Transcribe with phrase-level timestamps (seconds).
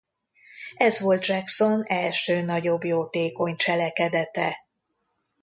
[0.77, 4.57] Ez volt Jackson első nagyobb jótékony cselekedete.